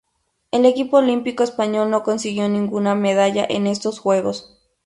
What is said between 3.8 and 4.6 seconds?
Juegos.